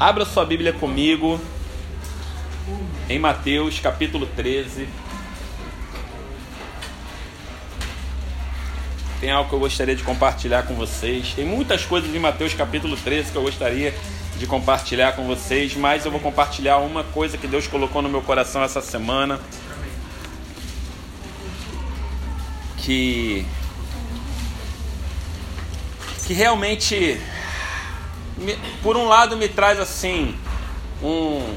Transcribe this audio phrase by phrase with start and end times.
[0.00, 1.38] Abra sua Bíblia comigo
[3.06, 4.88] em Mateus capítulo 13.
[9.20, 11.34] Tem algo que eu gostaria de compartilhar com vocês.
[11.34, 13.94] Tem muitas coisas em Mateus capítulo 13 que eu gostaria
[14.38, 18.22] de compartilhar com vocês, mas eu vou compartilhar uma coisa que Deus colocou no meu
[18.22, 19.38] coração essa semana.
[22.78, 23.44] Que
[26.26, 27.20] que realmente
[28.82, 30.38] por um lado me traz assim
[31.02, 31.56] um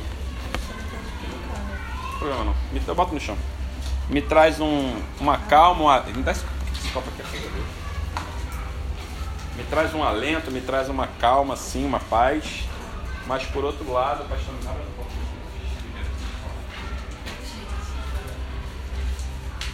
[2.19, 2.55] problema não.
[2.71, 3.37] Me, eu boto no chão.
[4.09, 7.43] Me traz um, uma calma uma, me dá esse, esse aqui.
[9.55, 12.63] Me traz um alento me traz uma calma assim uma paz.
[13.25, 14.25] Mas por outro lado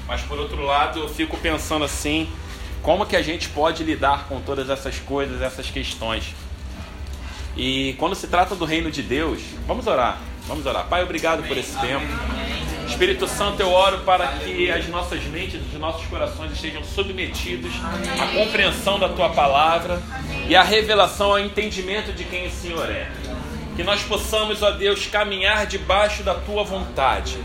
[0.08, 2.30] mas por outro lado eu fico pensando assim
[2.81, 6.34] como que a gente pode lidar com todas essas coisas essas questões
[7.62, 10.17] e quando se trata do reino de Deus, vamos orar.
[10.48, 10.88] Vamos orar.
[10.88, 12.06] Pai, obrigado por esse tempo.
[12.88, 17.73] Espírito Santo, eu oro para que as nossas mentes, os nossos corações estejam submetidos
[18.17, 20.02] à compreensão da tua palavra
[20.47, 23.11] e à revelação, ao entendimento de quem o Senhor é.
[23.75, 27.38] Que nós possamos, ó Deus, caminhar debaixo da tua vontade.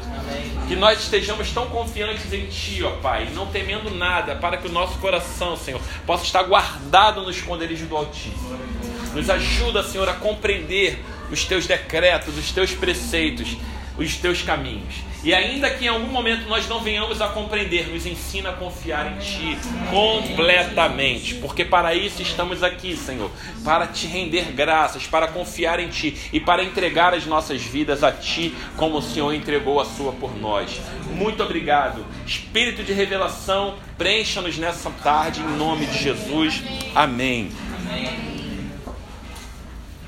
[0.69, 4.71] Que nós estejamos tão confiantes em Ti, ó Pai, não temendo nada, para que o
[4.71, 8.74] nosso coração, Senhor, possa estar guardado no esconderijo do Altíssimo.
[9.15, 10.99] Nos ajuda, Senhor, a compreender
[11.31, 13.57] os teus decretos, os teus preceitos,
[13.97, 14.95] os teus caminhos.
[15.25, 19.11] E ainda que em algum momento nós não venhamos a compreender, nos ensina a confiar
[19.11, 19.57] em Ti
[19.91, 23.31] completamente, porque para isso estamos aqui, Senhor,
[23.65, 28.13] para te render graças, para confiar em Ti e para entregar as nossas vidas a
[28.13, 30.79] Ti, como o Senhor entregou a sua por nós.
[31.15, 32.05] Muito obrigado.
[32.27, 36.63] Espírito de revelação, preencha-nos nessa tarde, em nome de Jesus.
[36.95, 37.51] Amém.
[37.81, 38.34] Amém.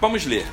[0.07, 0.47] Vamos ler.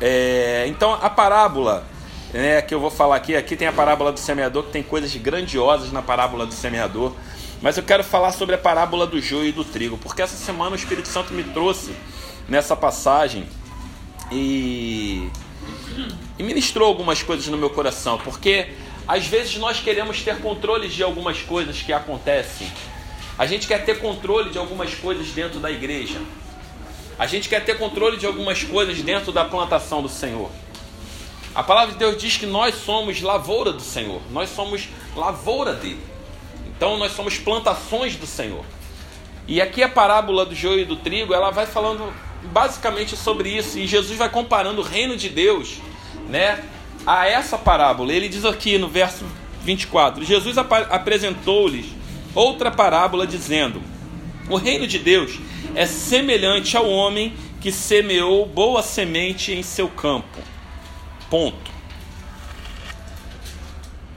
[0.00, 1.86] É, então, a parábola
[2.32, 5.14] né, que eu vou falar aqui, aqui tem a parábola do semeador, que tem coisas
[5.14, 7.14] grandiosas na parábola do semeador.
[7.62, 10.72] Mas eu quero falar sobre a parábola do joio e do trigo, porque essa semana
[10.72, 11.94] o Espírito Santo me trouxe
[12.48, 13.46] nessa passagem
[14.32, 15.30] e,
[16.36, 18.70] e ministrou algumas coisas no meu coração, porque
[19.06, 22.66] às vezes nós queremos ter controle de algumas coisas que acontecem.
[23.38, 26.20] A gente quer ter controle de algumas coisas dentro da igreja.
[27.20, 30.50] A gente quer ter controle de algumas coisas dentro da plantação do Senhor.
[31.54, 36.00] A palavra de Deus diz que nós somos lavoura do Senhor, nós somos lavoura dele.
[36.74, 38.64] Então nós somos plantações do Senhor.
[39.46, 42.10] E aqui a parábola do joio e do trigo, ela vai falando
[42.44, 45.76] basicamente sobre isso e Jesus vai comparando o reino de Deus,
[46.26, 46.64] né,
[47.06, 48.14] a essa parábola.
[48.14, 49.26] Ele diz aqui no verso
[49.62, 51.84] 24: Jesus ap apresentou-lhes
[52.34, 53.82] outra parábola dizendo:
[54.50, 55.38] O reino de Deus
[55.76, 60.40] é semelhante ao homem que semeou boa semente em seu campo.
[61.30, 61.70] Ponto.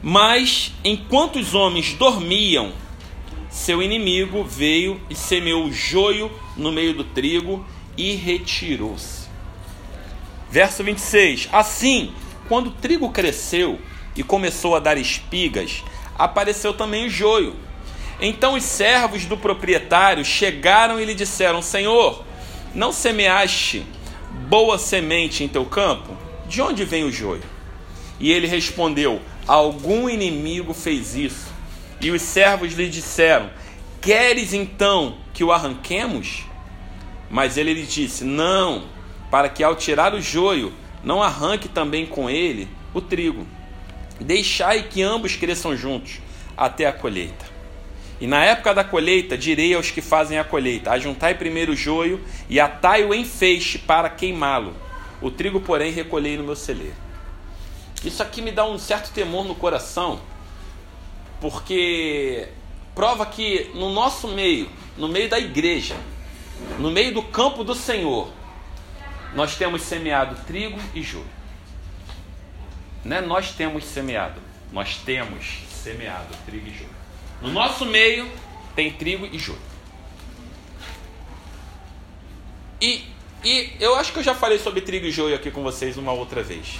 [0.02, 2.74] Mas enquanto os homens dormiam,
[3.48, 7.64] seu inimigo veio e semeou joio no meio do trigo
[7.96, 9.28] e retirou-se.
[10.50, 12.12] Verso 26: Assim,
[12.50, 13.80] quando o trigo cresceu
[14.16, 15.84] e começou a dar espigas,
[16.18, 17.56] apareceu também o joio
[18.26, 22.24] então os servos do proprietário chegaram e lhe disseram: Senhor,
[22.74, 23.86] não semeaste
[24.48, 26.18] boa semente em teu campo?
[26.48, 27.44] De onde vem o joio?
[28.22, 31.52] E ele respondeu: Algum inimigo fez isso.
[32.00, 33.50] E os servos lhe disseram:
[34.00, 36.46] Queres então que o arranquemos?
[37.30, 38.84] Mas ele lhe disse: Não,
[39.30, 40.72] para que ao tirar o joio,
[41.04, 43.46] não arranque também com ele o trigo.
[44.18, 46.22] Deixai que ambos cresçam juntos
[46.56, 47.53] até a colheita.
[48.22, 52.22] E na época da colheita, direi aos que fazem a colheita: Ajuntai primeiro o joio
[52.50, 54.76] e atai-o em feixe para queimá-lo.
[55.22, 56.96] O trigo, porém, recolhei no meu celeiro.
[58.04, 60.20] Isso aqui me dá um certo temor no coração,
[61.40, 62.50] porque
[62.94, 65.96] prova que no nosso meio, no meio da igreja,
[66.80, 68.30] no meio do campo do Senhor,
[69.34, 71.26] nós temos semeado trigo e joio.
[73.04, 74.40] Não é nós temos semeado,
[74.72, 77.03] nós temos semeado trigo e joio.
[77.44, 78.32] No nosso meio
[78.74, 79.60] tem trigo e joio.
[82.82, 83.04] E,
[83.44, 86.14] e eu acho que eu já falei sobre trigo e joio aqui com vocês uma
[86.14, 86.80] outra vez.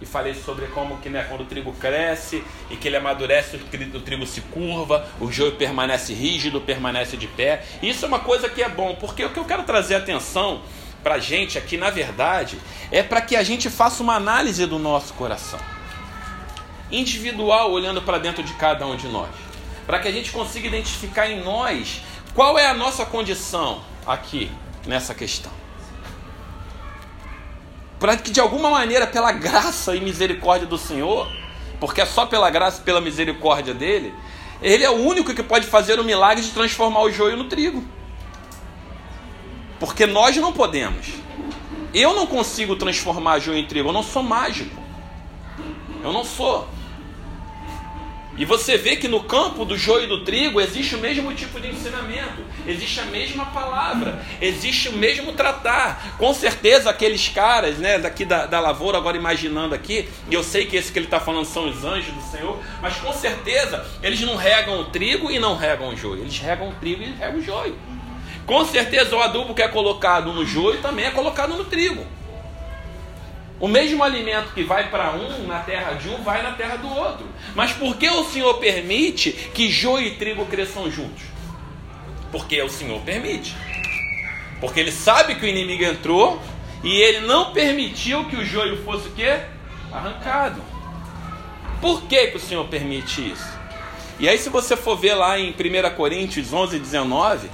[0.00, 3.58] E falei sobre como que né, quando o trigo cresce e que ele amadurece,
[3.94, 7.64] o trigo se curva, o joio permanece rígido, permanece de pé.
[7.80, 10.62] Isso é uma coisa que é bom, porque o que eu quero trazer atenção
[11.00, 12.58] para gente aqui, na verdade,
[12.90, 15.60] é para que a gente faça uma análise do nosso coração.
[16.90, 19.49] Individual, olhando para dentro de cada um de nós
[19.90, 22.00] para que a gente consiga identificar em nós
[22.32, 24.48] qual é a nossa condição aqui
[24.86, 25.50] nessa questão.
[27.98, 31.28] para que de alguma maneira, pela graça e misericórdia do Senhor,
[31.80, 34.14] porque é só pela graça e pela misericórdia dele,
[34.62, 37.84] ele é o único que pode fazer o milagre de transformar o joio no trigo.
[39.80, 41.14] Porque nós não podemos.
[41.92, 44.80] Eu não consigo transformar joio em trigo, eu não sou mágico.
[46.00, 46.68] Eu não sou.
[48.36, 51.60] E você vê que no campo do joio e do trigo existe o mesmo tipo
[51.60, 56.16] de ensinamento, existe a mesma palavra, existe o mesmo tratar.
[56.16, 60.64] Com certeza aqueles caras, né, daqui da, da lavoura, agora imaginando aqui, e eu sei
[60.64, 64.20] que esse que ele está falando são os anjos do Senhor, mas com certeza eles
[64.20, 67.40] não regam o trigo e não regam o joio, eles regam o trigo e regam
[67.40, 67.76] o joio.
[68.46, 72.06] Com certeza o adubo que é colocado no joio também é colocado no trigo.
[73.60, 76.88] O mesmo alimento que vai para um na terra de um vai na terra do
[76.88, 77.26] outro.
[77.54, 81.22] Mas por que o Senhor permite que joio e trigo cresçam juntos?
[82.32, 83.54] Porque o Senhor permite.
[84.60, 86.40] Porque ele sabe que o inimigo entrou
[86.82, 89.40] e ele não permitiu que o joio fosse o quê?
[89.92, 90.62] Arrancado.
[91.82, 93.60] Por que, que o Senhor permite isso?
[94.18, 97.50] E aí, se você for ver lá em 1 Coríntios 11, 19,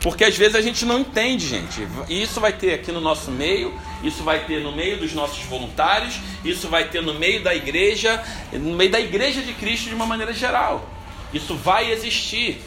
[0.00, 1.86] porque às vezes a gente não entende, gente.
[2.08, 5.42] E isso vai ter aqui no nosso meio, isso vai ter no meio dos nossos
[5.44, 9.94] voluntários, isso vai ter no meio da igreja, no meio da igreja de Cristo de
[9.94, 10.88] uma maneira geral.
[11.34, 12.62] Isso vai existir.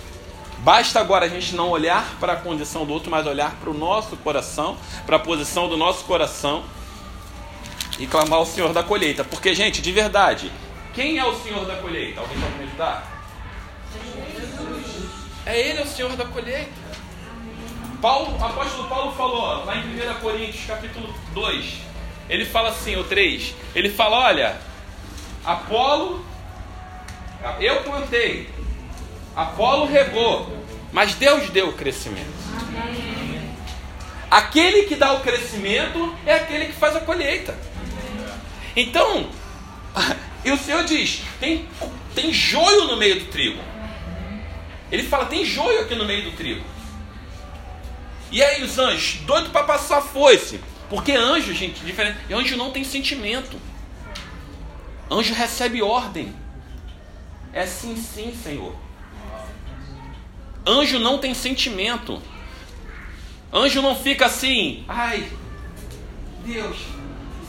[0.60, 3.74] Basta agora a gente não olhar para a condição do outro, mas olhar para o
[3.74, 6.64] nosso coração, para a posição do nosso coração
[8.00, 9.24] e clamar ao Senhor da colheita.
[9.24, 10.52] Porque, gente, de verdade,
[10.94, 12.22] quem é o Senhor da colheita?
[12.22, 13.12] Alguém pode me ajudar?
[15.46, 16.84] É Ele é o Senhor da colheita.
[18.04, 21.76] Paulo, o apóstolo Paulo falou lá em 1 Coríntios capítulo 2,
[22.28, 24.58] ele fala assim, o 3, ele fala, olha,
[25.46, 26.22] Apolo,
[27.62, 28.50] eu plantei,
[29.34, 30.54] Apolo regou,
[30.92, 32.28] mas Deus deu o crescimento.
[34.30, 37.58] Aquele que dá o crescimento é aquele que faz a colheita.
[38.76, 39.30] Então,
[40.44, 41.70] e o Senhor diz: tem,
[42.14, 43.62] tem joio no meio do trigo.
[44.92, 46.73] Ele fala: tem joio aqui no meio do trigo.
[48.34, 50.60] E aí os anjos, doido para passar foice.
[50.90, 52.34] Porque anjo, gente, diferente.
[52.34, 53.60] Anjo não tem sentimento.
[55.10, 56.34] Anjo recebe ordem.
[57.54, 58.76] É sim, sim, Senhor.
[60.66, 62.20] Anjo não tem sentimento.
[63.54, 65.32] Anjo não fica assim, ai,
[66.44, 66.78] Deus,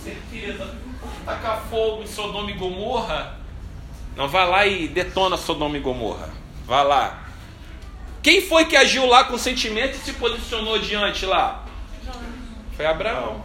[0.02, 0.76] certeza,
[1.24, 3.40] tacar fogo em Sodoma e Gomorra.
[4.14, 6.28] Não, vai lá e detona Sodoma e Gomorra.
[6.66, 7.23] Vai lá.
[8.24, 11.62] Quem foi que agiu lá com sentimento e se posicionou diante lá?
[12.74, 13.44] Foi Abraão.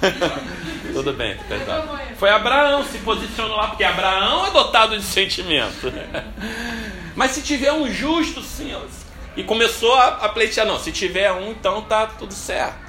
[0.94, 1.98] Tudo bem, perdão.
[2.16, 5.92] Foi Abraão se posicionou lá, porque Abraão é dotado de sentimento.
[7.14, 8.74] Mas se tiver um justo, sim.
[9.36, 10.78] E começou a, a pleitear, não.
[10.78, 12.83] Se tiver um, então tá tudo certo.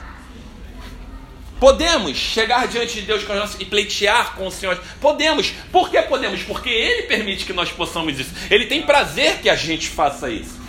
[1.66, 3.24] Podemos chegar diante de Deus
[3.58, 4.80] e pleitear com o Senhor.
[5.02, 5.52] Podemos.
[5.72, 6.44] Por que podemos?
[6.44, 8.30] Porque Ele permite que nós possamos isso.
[8.52, 10.60] Ele tem prazer que a gente faça isso.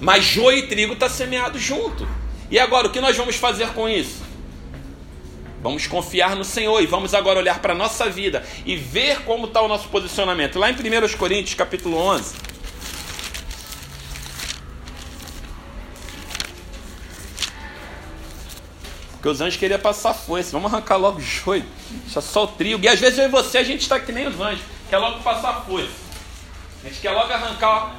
[0.00, 2.08] Mas joio e trigo está semeado junto.
[2.50, 4.22] E agora, o que nós vamos fazer com isso?
[5.60, 9.44] Vamos confiar no Senhor e vamos agora olhar para a nossa vida e ver como
[9.44, 10.58] está o nosso posicionamento.
[10.58, 12.51] Lá em 1 Coríntios, capítulo 11.
[19.22, 20.50] Porque os anjos queriam passar foice.
[20.50, 21.64] Vamos arrancar logo o joio.
[21.90, 22.84] Deixa só o trigo.
[22.84, 24.64] E às vezes eu e você, a gente está que nem os anjos.
[24.90, 25.92] Quer logo passar foice.
[26.82, 27.94] A gente quer logo arrancar.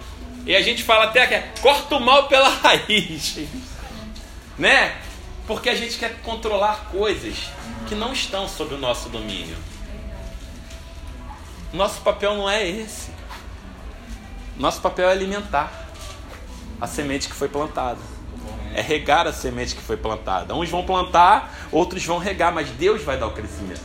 [0.45, 3.39] E a gente fala até que é, corta o mal pela raiz.
[4.59, 4.97] né?
[5.47, 7.37] Porque a gente quer controlar coisas
[7.87, 9.55] que não estão sob o nosso domínio.
[11.71, 13.11] Nosso papel não é esse.
[14.57, 15.87] Nosso papel é alimentar
[16.81, 18.12] a semente que foi plantada
[18.73, 20.53] é regar a semente que foi plantada.
[20.55, 23.81] Uns vão plantar, outros vão regar, mas Deus vai dar o crescimento.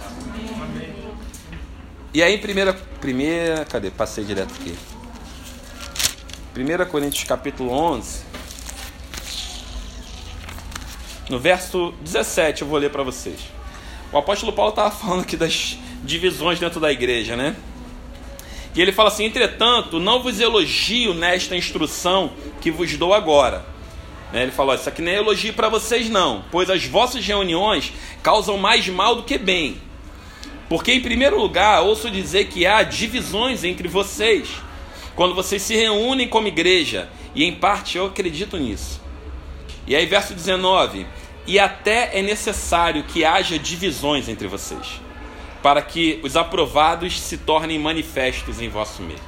[2.13, 3.91] E aí, primeira, primeira, cadê?
[3.91, 4.77] Passei direto aqui.
[6.57, 8.25] 1 Coríntios capítulo 11,
[11.29, 13.39] no verso 17, eu vou ler para vocês.
[14.11, 17.55] O apóstolo Paulo estava falando aqui das divisões dentro da igreja, né?
[18.75, 23.78] E ele fala assim: Entretanto, não vos elogio nesta instrução que vos dou agora
[24.33, 27.93] ele falou: Isso aqui nem é elogio para vocês, não, pois as vossas reuniões
[28.23, 29.81] causam mais mal do que bem.
[30.69, 34.49] Porque, em primeiro lugar, ouço dizer que há divisões entre vocês,
[35.17, 39.01] quando vocês se reúnem como igreja, e em parte eu acredito nisso.
[39.87, 41.07] E aí, verso 19:
[41.47, 45.01] E até é necessário que haja divisões entre vocês,
[45.63, 49.28] para que os aprovados se tornem manifestos em vosso meio.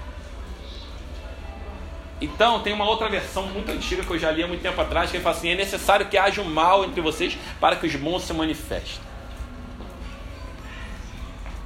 [2.20, 5.10] Então, tem uma outra versão muito antiga que eu já li há muito tempo atrás,
[5.10, 8.22] que fala assim: é necessário que haja um mal entre vocês para que os bons
[8.24, 9.00] se manifestem.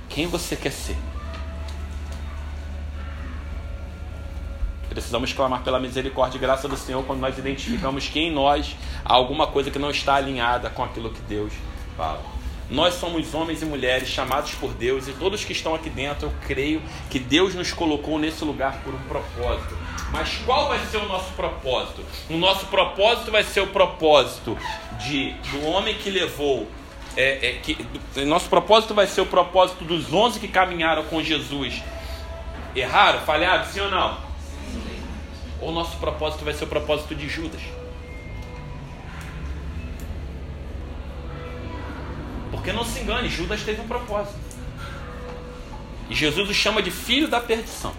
[0.08, 0.96] Quem você quer ser?
[4.88, 9.12] Precisamos clamar pela misericórdia e graça do Senhor quando nós identificamos que em nós há
[9.12, 11.52] alguma coisa que não está alinhada com aquilo que Deus
[11.96, 12.22] fala.
[12.70, 16.32] Nós somos homens e mulheres chamados por Deus e todos que estão aqui dentro, eu
[16.46, 16.80] creio
[17.10, 19.76] que Deus nos colocou nesse lugar por um propósito.
[20.14, 22.04] Mas qual vai ser o nosso propósito?
[22.30, 24.56] O nosso propósito vai ser o propósito
[25.00, 26.68] de do homem que levou
[27.16, 27.76] é, é, que,
[28.24, 31.82] nosso propósito vai ser o propósito dos onze que caminharam com Jesus.
[32.76, 33.22] Erraram?
[33.22, 33.64] Falharam?
[33.66, 34.18] Sim ou não?
[35.60, 37.62] Ou nosso propósito vai ser o propósito de Judas?
[42.52, 44.38] Porque não se engane, Judas teve um propósito.
[46.08, 47.92] E Jesus o chama de filho da perdição.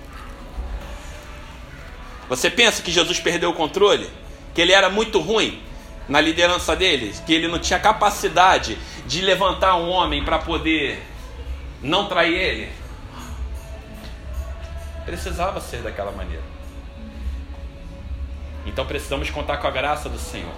[2.29, 4.09] Você pensa que Jesus perdeu o controle?
[4.53, 5.61] Que ele era muito ruim
[6.07, 7.13] na liderança dele?
[7.25, 11.01] Que ele não tinha capacidade de levantar um homem para poder
[11.81, 12.69] não trair ele?
[15.05, 16.43] Precisava ser daquela maneira.
[18.65, 20.53] Então precisamos contar com a graça do Senhor.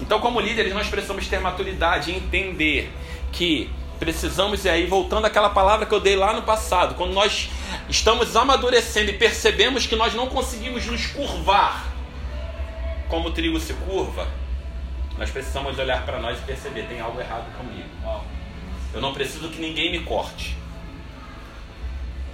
[0.00, 2.90] Então, como líderes, nós precisamos ter maturidade e entender
[3.30, 3.70] que
[4.02, 7.48] precisamos, e aí voltando àquela palavra que eu dei lá no passado, quando nós
[7.88, 11.84] estamos amadurecendo e percebemos que nós não conseguimos nos curvar
[13.08, 14.26] como o trigo se curva,
[15.16, 17.88] nós precisamos olhar para nós e perceber: tem algo errado comigo.
[18.92, 20.56] Eu não preciso que ninguém me corte.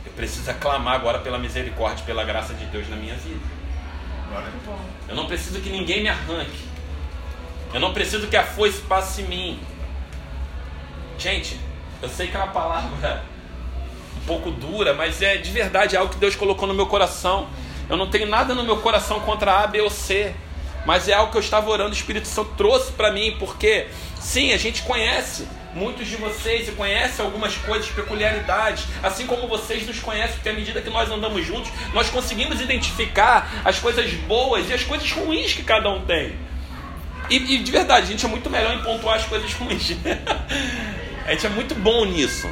[0.06, 3.44] Eu preciso clamar agora pela misericórdia, pela graça de Deus na minha vida.
[5.06, 6.66] Eu não preciso que ninguém me arranque.
[7.74, 9.60] Eu não preciso que a foice passe em mim.
[11.18, 11.58] Gente,
[12.00, 13.24] eu sei que é uma palavra
[14.16, 17.48] um pouco dura, mas é de verdade é algo que Deus colocou no meu coração.
[17.90, 20.32] Eu não tenho nada no meu coração contra A, B ou C,
[20.86, 23.88] mas é algo que eu estava orando, o Espírito Santo trouxe para mim, porque
[24.20, 29.86] sim, a gente conhece muitos de vocês e conhece algumas coisas, peculiaridades, assim como vocês
[29.86, 34.70] nos conhecem, porque à medida que nós andamos juntos, nós conseguimos identificar as coisas boas
[34.70, 36.36] e as coisas ruins que cada um tem.
[37.28, 39.96] E, e de verdade, a gente é muito melhor em pontuar as coisas ruins.
[41.28, 42.48] A gente é muito bom nisso.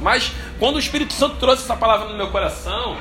[0.00, 2.98] Mas quando o Espírito Santo trouxe essa palavra no meu coração,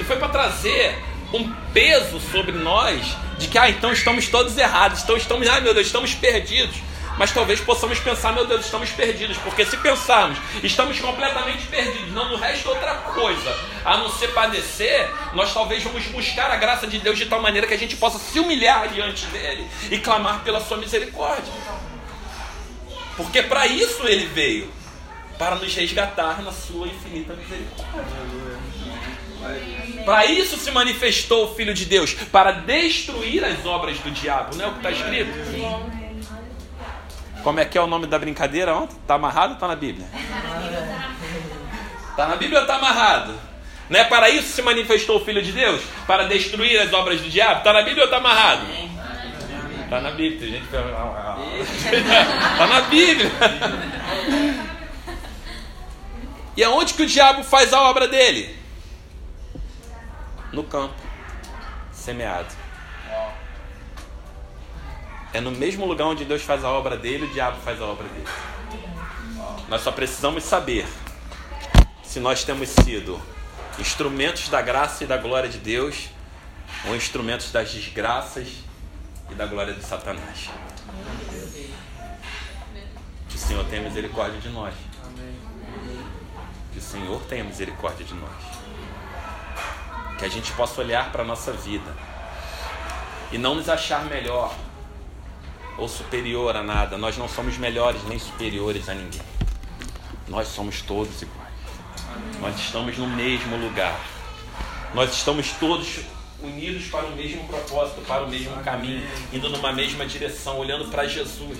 [0.00, 0.98] e foi para trazer
[1.32, 3.06] um peso sobre nós
[3.38, 6.74] de que, ah, então estamos todos errados, então estamos, ah, meu Deus, estamos perdidos.
[7.16, 12.30] Mas talvez possamos pensar, meu Deus, estamos perdidos, porque se pensarmos, estamos completamente perdidos, não
[12.30, 16.98] nos resta outra coisa a não ser padecer, nós talvez vamos buscar a graça de
[16.98, 20.60] Deus de tal maneira que a gente possa se humilhar diante dele e clamar pela
[20.60, 21.52] sua misericórdia.
[23.16, 24.70] Porque para isso ele veio
[25.38, 28.04] para nos resgatar na sua infinita misericórdia.
[30.04, 34.64] Para isso se manifestou o Filho de Deus, para destruir as obras do diabo, não
[34.64, 35.30] é o que está escrito?
[37.42, 38.96] Como é que é o nome da brincadeira ontem?
[38.96, 40.06] Está amarrado ou está na Bíblia?
[42.10, 43.34] Está na Bíblia ou está amarrado?
[43.88, 45.80] Não é para isso se manifestou o Filho de Deus?
[46.06, 47.58] Para destruir as obras do diabo?
[47.58, 48.66] Está na Bíblia ou está amarrado?
[49.86, 53.30] Está na Bíblia, tem gente que Está na Bíblia.
[56.56, 58.58] E aonde que o diabo faz a obra dele?
[60.52, 60.96] No campo,
[61.92, 62.52] semeado.
[65.32, 68.08] É no mesmo lugar onde Deus faz a obra dele, o diabo faz a obra
[68.08, 68.26] dele.
[69.68, 70.84] Nós só precisamos saber
[72.02, 73.22] se nós temos sido
[73.78, 76.08] instrumentos da graça e da glória de Deus
[76.88, 78.65] ou instrumentos das desgraças
[79.30, 80.50] e da glória de Satanás.
[83.28, 84.74] Que o Senhor tenha misericórdia de nós.
[86.72, 88.42] Que o Senhor tenha misericórdia de nós.
[90.18, 91.92] Que a gente possa olhar para a nossa vida
[93.32, 94.54] e não nos achar melhor
[95.76, 96.96] ou superior a nada.
[96.96, 99.22] Nós não somos melhores nem superiores a ninguém.
[100.28, 101.46] Nós somos todos iguais.
[102.40, 103.98] Nós estamos no mesmo lugar.
[104.94, 106.00] Nós estamos todos
[106.46, 111.06] unidos para o mesmo propósito, para o mesmo caminho, indo numa mesma direção, olhando para
[111.06, 111.58] Jesus.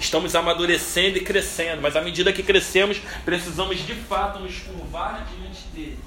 [0.00, 5.62] Estamos amadurecendo e crescendo, mas à medida que crescemos, precisamos de fato nos curvar diante
[5.74, 5.98] dele,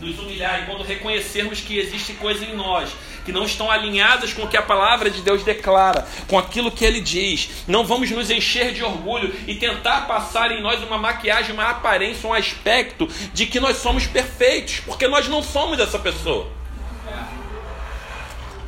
[0.00, 2.90] nos humilhar e quando reconhecermos que existem coisas em nós
[3.28, 6.82] que não estão alinhadas com o que a palavra de Deus declara, com aquilo que
[6.82, 11.52] ele diz, não vamos nos encher de orgulho e tentar passar em nós uma maquiagem,
[11.52, 16.57] uma aparência, um aspecto de que nós somos perfeitos, porque nós não somos essa pessoa.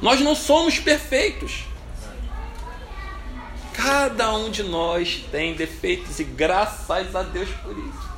[0.03, 1.65] Nós não somos perfeitos.
[3.73, 8.11] Cada um de nós tem defeitos e graças a Deus por isso.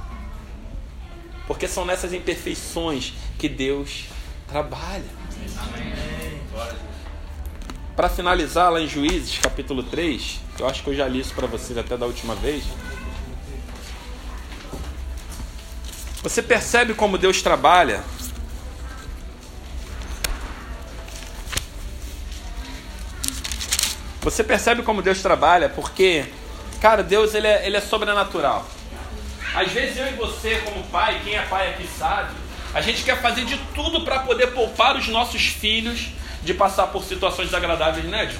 [1.47, 4.05] Porque são nessas imperfeições que Deus
[4.49, 5.05] trabalha.
[7.95, 11.47] Para finalizar, lá em Juízes, capítulo 3, eu acho que eu já li isso para
[11.47, 12.65] vocês até da última vez.
[16.23, 18.03] Você percebe como Deus trabalha?
[24.23, 25.69] Você percebe como Deus trabalha?
[25.69, 26.25] Porque,
[26.81, 28.65] cara, Deus ele é, ele é sobrenatural.
[29.53, 32.33] Às vezes eu e você, como pai, quem é pai aqui sabe,
[32.73, 36.11] a gente quer fazer de tudo para poder poupar os nossos filhos
[36.43, 38.39] de passar por situações desagradáveis, né, John?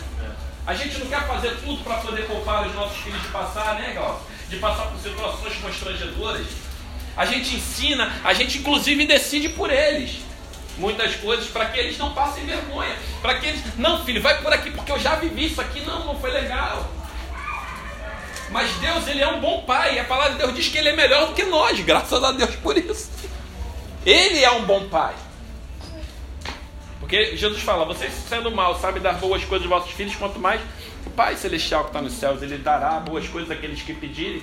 [0.65, 3.93] A gente não quer fazer tudo para poder poupar os nossos filhos de passar, né,
[3.93, 4.25] Gal?
[4.49, 6.47] De passar por situações constrangedoras.
[7.17, 10.21] A gente ensina, a gente inclusive decide por eles
[10.83, 14.53] muitas coisas para que eles não passem vergonha, para que eles, não, filho, vai por
[14.53, 16.91] aqui porque eu já vivi isso aqui, não, não foi legal.
[18.51, 20.97] Mas Deus, ele é um bom pai, a palavra de Deus diz que ele é
[20.97, 23.11] melhor do que nós, graças a Deus por isso.
[24.05, 25.15] Ele é um bom pai.
[26.99, 30.61] Porque Jesus fala: vocês sendo mal, sabem dar boas coisas aos vossos filhos, quanto mais
[31.07, 34.43] o Pai Celestial que está nos céus, ele dará boas coisas àqueles que pedirem.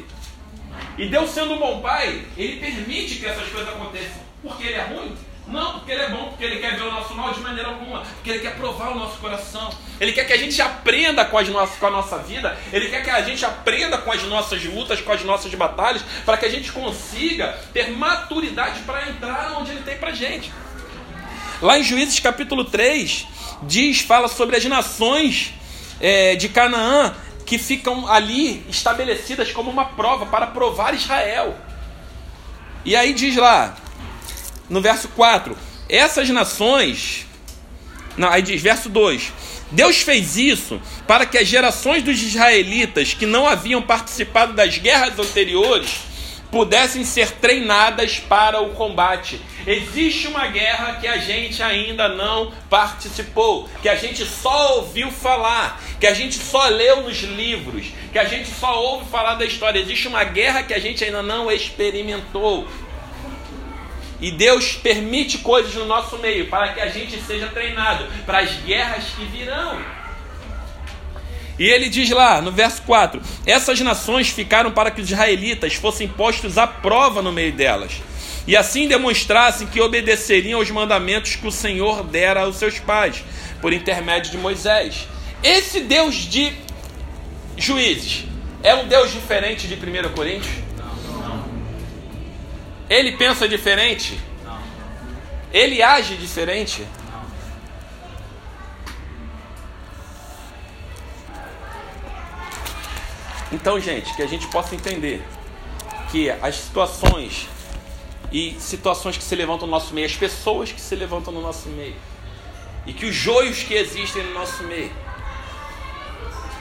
[0.98, 4.22] E Deus sendo um bom pai, ele permite que essas coisas aconteçam.
[4.41, 5.15] Porque ele é ruim?
[5.50, 8.01] Não, porque ele é bom, porque ele quer ver o nosso mal de maneira alguma,
[8.01, 9.70] porque ele quer provar o nosso coração.
[10.00, 13.03] Ele quer que a gente aprenda com, as nossas, com a nossa vida, ele quer
[13.03, 16.50] que a gente aprenda com as nossas lutas, com as nossas batalhas, para que a
[16.50, 20.51] gente consiga ter maturidade para entrar onde ele tem para gente.
[21.62, 23.25] Lá em Juízes capítulo 3,
[23.63, 25.53] diz, fala sobre as nações
[26.00, 27.13] é, de Canaã
[27.46, 31.58] que ficam ali estabelecidas como uma prova para provar Israel.
[32.86, 33.75] E aí diz lá,
[34.70, 35.58] no verso 4:
[35.88, 37.26] Essas nações.
[38.18, 39.32] Não, aí diz, verso 2:
[39.72, 45.18] Deus fez isso para que as gerações dos israelitas que não haviam participado das guerras
[45.20, 46.10] anteriores
[46.52, 49.40] pudessem ser treinadas para o combate.
[49.68, 55.80] Existe uma guerra que a gente ainda não participou, que a gente só ouviu falar,
[56.00, 59.80] que a gente só leu nos livros, que a gente só ouve falar da história.
[59.80, 62.67] Existe uma guerra que a gente ainda não experimentou.
[64.21, 68.51] E Deus permite coisas no nosso meio para que a gente seja treinado para as
[68.62, 69.79] guerras que virão.
[71.58, 76.08] E ele diz lá no verso 4: Essas nações ficaram para que os israelitas fossem
[76.08, 77.91] postos à prova no meio delas,
[78.47, 83.23] e assim demonstrassem que obedeceriam aos mandamentos que o Senhor dera aos seus pais,
[83.62, 85.08] por intermédio de Moisés.
[85.43, 86.53] Esse Deus de
[87.58, 88.25] juízes
[88.63, 90.68] é um Deus diferente de 1 Coríntios?
[92.89, 94.19] Ele pensa diferente?
[94.43, 94.60] Não.
[95.54, 96.86] Ele age diferente?
[97.12, 97.21] Não.
[103.52, 105.23] Então, gente, que a gente possa entender
[106.12, 107.47] que as situações
[108.32, 111.69] e situações que se levantam no nosso meio, as pessoas que se levantam no nosso
[111.69, 111.95] meio,
[112.86, 114.91] e que os joios que existem no nosso meio,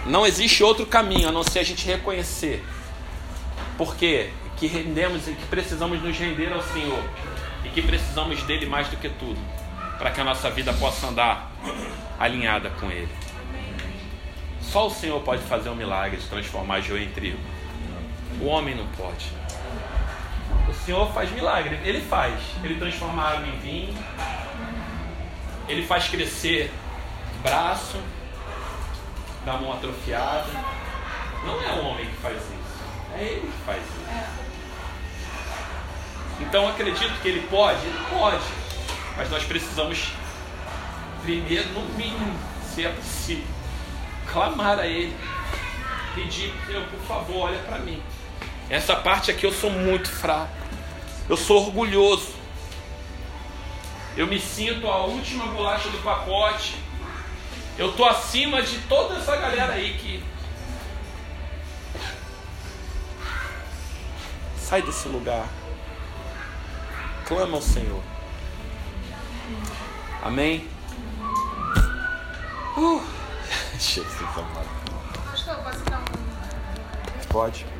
[0.06, 2.64] não existe outro caminho a não ser a gente reconhecer.
[3.76, 7.02] Porque que rendemos e que precisamos nos render ao Senhor
[7.64, 9.38] e que precisamos dele mais do que tudo,
[9.98, 11.50] para que a nossa vida possa andar
[12.18, 13.08] alinhada com ele.
[14.60, 17.38] Só o Senhor pode fazer um milagre de transformar joio em trigo.
[18.40, 19.32] O homem não pode.
[20.68, 22.34] O Senhor faz milagre, ele faz.
[22.62, 23.94] Ele transforma água em vinho.
[25.68, 26.70] Ele faz crescer
[27.42, 27.98] braço
[29.44, 30.46] da mão atrofiada.
[31.44, 34.37] Não é o homem que faz isso, é ele que faz isso.
[36.40, 37.84] Então acredito que ele pode?
[37.84, 38.44] Ele pode.
[39.16, 40.12] Mas nós precisamos,
[41.22, 43.44] primeiro, no mínimo, se é possível,
[44.26, 45.14] clamar a ele.
[46.14, 48.02] Pedir, Senhor, por favor, olha para mim.
[48.70, 50.52] Essa parte aqui eu sou muito fraco.
[51.28, 52.34] Eu sou orgulhoso.
[54.16, 56.76] Eu me sinto a última bolacha do pacote.
[57.76, 60.22] Eu tô acima de toda essa galera aí que
[64.56, 65.46] sai desse lugar
[67.28, 68.02] clama ao Senhor.
[70.22, 70.66] Amém?
[72.76, 73.02] Uh.
[73.78, 74.68] Jesus amado.
[77.28, 77.77] Pode.